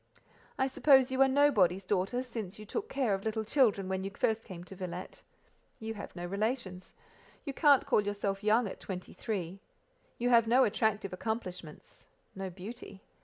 "I 0.57 0.65
suppose 0.65 1.11
you 1.11 1.21
are 1.21 1.27
nobody's 1.27 1.83
daughter, 1.83 2.23
since 2.23 2.57
you 2.57 2.65
took 2.65 2.89
care 2.89 3.13
of 3.13 3.23
little 3.23 3.43
children 3.45 3.87
when 3.87 4.03
you 4.03 4.09
first 4.09 4.45
came 4.45 4.63
to 4.63 4.75
Villette: 4.75 5.21
you 5.79 5.93
have 5.93 6.15
no 6.15 6.25
relations; 6.25 6.95
you 7.45 7.53
can't 7.53 7.85
call 7.85 8.01
yourself 8.01 8.43
young 8.43 8.67
at 8.67 8.79
twenty 8.79 9.13
three; 9.13 9.59
you 10.17 10.31
have 10.31 10.47
no 10.47 10.63
attractive 10.63 11.13
accomplishments—no 11.13 12.49
beauty. 12.49 13.03